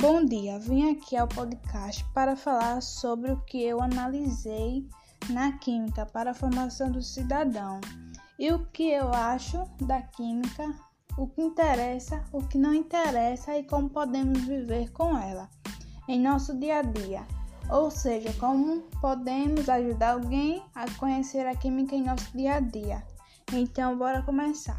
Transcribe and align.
Bom 0.00 0.24
dia, 0.24 0.60
vim 0.60 0.92
aqui 0.92 1.16
ao 1.16 1.26
podcast 1.26 2.04
para 2.14 2.36
falar 2.36 2.80
sobre 2.80 3.32
o 3.32 3.40
que 3.40 3.60
eu 3.60 3.82
analisei 3.82 4.86
na 5.28 5.58
química 5.58 6.06
para 6.06 6.30
a 6.30 6.34
formação 6.34 6.88
do 6.88 7.02
cidadão 7.02 7.80
e 8.38 8.52
o 8.52 8.64
que 8.66 8.92
eu 8.92 9.12
acho 9.12 9.64
da 9.80 10.00
química, 10.00 10.72
o 11.16 11.26
que 11.26 11.42
interessa, 11.42 12.22
o 12.32 12.46
que 12.46 12.56
não 12.56 12.72
interessa 12.72 13.58
e 13.58 13.64
como 13.64 13.90
podemos 13.90 14.40
viver 14.42 14.92
com 14.92 15.18
ela 15.18 15.48
em 16.06 16.20
nosso 16.20 16.56
dia 16.56 16.78
a 16.78 16.82
dia. 16.82 17.26
Ou 17.68 17.90
seja, 17.90 18.32
como 18.34 18.82
podemos 19.00 19.68
ajudar 19.68 20.12
alguém 20.12 20.62
a 20.76 20.88
conhecer 20.92 21.44
a 21.44 21.56
química 21.56 21.96
em 21.96 22.04
nosso 22.04 22.30
dia 22.36 22.54
a 22.54 22.60
dia. 22.60 23.04
Então, 23.52 23.98
bora 23.98 24.22
começar. 24.22 24.76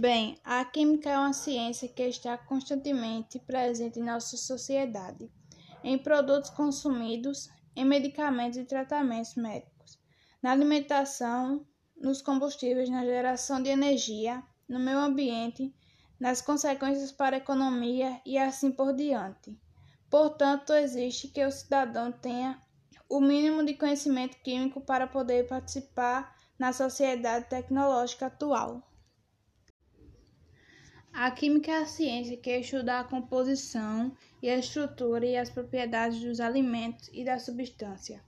Bem, 0.00 0.38
a 0.42 0.64
química 0.64 1.10
é 1.10 1.18
uma 1.18 1.34
ciência 1.34 1.86
que 1.86 2.02
está 2.04 2.38
constantemente 2.38 3.38
presente 3.38 4.00
em 4.00 4.02
nossa 4.02 4.34
sociedade, 4.34 5.30
em 5.84 5.98
produtos 5.98 6.48
consumidos, 6.48 7.50
em 7.76 7.84
medicamentos 7.84 8.56
e 8.56 8.64
tratamentos 8.64 9.34
médicos, 9.34 10.00
na 10.42 10.52
alimentação, 10.52 11.66
nos 11.94 12.22
combustíveis, 12.22 12.88
na 12.88 13.04
geração 13.04 13.62
de 13.62 13.68
energia, 13.68 14.42
no 14.66 14.80
meio 14.80 15.00
ambiente, 15.00 15.70
nas 16.18 16.40
consequências 16.40 17.12
para 17.12 17.36
a 17.36 17.40
economia 17.40 18.22
e 18.24 18.38
assim 18.38 18.72
por 18.72 18.94
diante. 18.96 19.54
Portanto, 20.08 20.72
existe 20.72 21.28
que 21.28 21.44
o 21.44 21.52
cidadão 21.52 22.10
tenha 22.10 22.58
o 23.06 23.20
mínimo 23.20 23.62
de 23.62 23.74
conhecimento 23.74 24.38
químico 24.38 24.80
para 24.80 25.06
poder 25.06 25.46
participar 25.46 26.34
na 26.58 26.72
sociedade 26.72 27.50
tecnológica 27.50 28.28
atual. 28.28 28.89
A 31.12 31.30
química 31.30 31.72
é 31.72 31.76
a 31.82 31.86
ciência 31.86 32.36
que 32.36 32.56
estuda 32.56 33.00
a 33.00 33.04
composição 33.04 34.16
e 34.40 34.48
a 34.48 34.56
estrutura 34.56 35.26
e 35.26 35.36
as 35.36 35.50
propriedades 35.50 36.20
dos 36.20 36.40
alimentos 36.40 37.10
e 37.12 37.24
da 37.24 37.38
substância. 37.38 38.22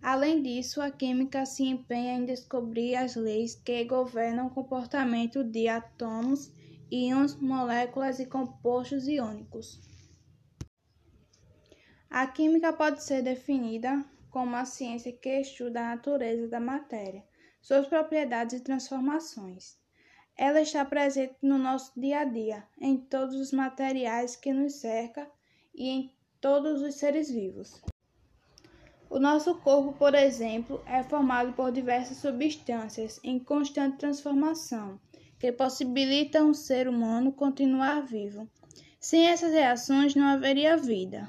Além 0.00 0.42
disso, 0.42 0.80
a 0.80 0.90
química 0.90 1.44
se 1.44 1.64
empenha 1.64 2.14
em 2.14 2.24
descobrir 2.24 2.96
as 2.96 3.14
leis 3.14 3.54
que 3.54 3.84
governam 3.84 4.46
o 4.46 4.50
comportamento 4.50 5.44
de 5.44 5.68
átomos, 5.68 6.50
íons, 6.90 7.34
moléculas 7.36 8.18
e 8.18 8.26
compostos 8.26 9.06
iônicos. 9.06 9.80
A 12.08 12.26
química 12.26 12.72
pode 12.72 13.02
ser 13.02 13.22
definida 13.22 14.04
como 14.30 14.56
a 14.56 14.64
ciência 14.64 15.12
que 15.12 15.40
estuda 15.40 15.80
a 15.80 15.96
natureza 15.96 16.48
da 16.48 16.58
matéria, 16.58 17.24
suas 17.60 17.86
propriedades 17.86 18.60
e 18.60 18.64
transformações. 18.64 19.76
Ela 20.40 20.60
está 20.60 20.84
presente 20.84 21.34
no 21.42 21.58
nosso 21.58 21.90
dia 22.00 22.20
a 22.20 22.24
dia, 22.24 22.62
em 22.80 22.96
todos 22.96 23.34
os 23.34 23.50
materiais 23.50 24.36
que 24.36 24.52
nos 24.52 24.74
cercam 24.74 25.26
e 25.74 25.88
em 25.88 26.12
todos 26.40 26.80
os 26.80 26.94
seres 26.94 27.28
vivos. 27.28 27.82
O 29.10 29.18
nosso 29.18 29.56
corpo, 29.56 29.94
por 29.94 30.14
exemplo, 30.14 30.80
é 30.86 31.02
formado 31.02 31.54
por 31.54 31.72
diversas 31.72 32.18
substâncias 32.18 33.18
em 33.24 33.40
constante 33.40 33.98
transformação, 33.98 35.00
que 35.40 35.50
possibilitam 35.50 36.50
o 36.50 36.54
ser 36.54 36.88
humano 36.88 37.32
continuar 37.32 38.02
vivo. 38.02 38.48
Sem 39.00 39.26
essas 39.26 39.52
reações 39.52 40.14
não 40.14 40.26
haveria 40.26 40.76
vida. 40.76 41.28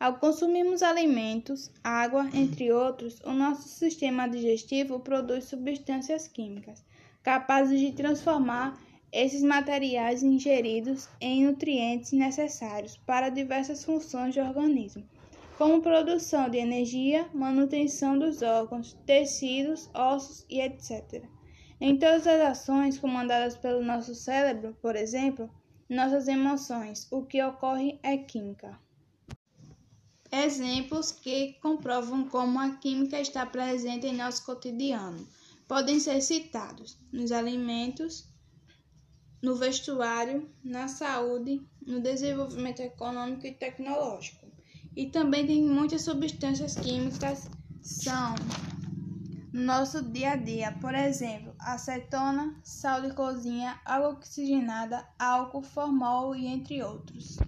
Ao 0.00 0.16
consumirmos 0.16 0.82
alimentos, 0.82 1.72
água, 1.82 2.30
entre 2.32 2.70
outros, 2.70 3.20
o 3.24 3.32
nosso 3.32 3.68
sistema 3.68 4.28
digestivo 4.28 5.00
produz 5.00 5.46
substâncias 5.46 6.28
químicas 6.28 6.84
capazes 7.22 7.80
de 7.80 7.92
transformar 7.92 8.80
esses 9.12 9.42
materiais 9.42 10.22
ingeridos 10.22 11.08
em 11.20 11.44
nutrientes 11.44 12.12
necessários 12.12 12.96
para 12.96 13.28
diversas 13.28 13.84
funções 13.84 14.34
do 14.34 14.40
organismo, 14.40 15.02
como 15.58 15.82
produção 15.82 16.48
de 16.48 16.58
energia, 16.58 17.28
manutenção 17.34 18.18
dos 18.18 18.40
órgãos, 18.40 18.96
tecidos, 19.04 19.90
ossos 19.92 20.46
e 20.48 20.60
etc. 20.60 21.24
Em 21.80 21.98
todas 21.98 22.26
as 22.26 22.40
ações 22.40 22.98
comandadas 22.98 23.56
pelo 23.56 23.84
nosso 23.84 24.14
cérebro, 24.14 24.76
por 24.80 24.94
exemplo, 24.94 25.50
nossas 25.88 26.28
emoções, 26.28 27.08
o 27.10 27.26
que 27.26 27.42
ocorre 27.42 27.98
é 28.02 28.16
química. 28.16 28.78
Exemplos 30.30 31.10
que 31.10 31.54
comprovam 31.62 32.28
como 32.28 32.58
a 32.58 32.76
química 32.76 33.20
está 33.20 33.46
presente 33.46 34.06
em 34.06 34.16
nosso 34.16 34.44
cotidiano 34.44 35.26
podem 35.66 36.00
ser 36.00 36.20
citados 36.22 36.98
nos 37.12 37.30
alimentos, 37.30 38.26
no 39.42 39.54
vestuário, 39.54 40.50
na 40.64 40.88
saúde, 40.88 41.60
no 41.86 42.00
desenvolvimento 42.00 42.80
econômico 42.80 43.46
e 43.46 43.52
tecnológico. 43.52 44.46
E 44.96 45.06
também 45.06 45.46
tem 45.46 45.62
muitas 45.62 46.02
substâncias 46.02 46.74
químicas 46.74 47.48
são 47.82 48.34
no 49.52 49.62
nosso 49.62 50.02
dia 50.02 50.32
a 50.32 50.36
dia, 50.36 50.72
por 50.72 50.94
exemplo, 50.94 51.54
acetona, 51.58 52.54
sal 52.62 53.02
de 53.02 53.14
cozinha, 53.14 53.80
água 53.84 54.10
oxigenada, 54.10 55.08
álcool, 55.18 55.62
formol 55.62 56.36
e 56.36 56.46
entre 56.46 56.82
outros. 56.82 57.38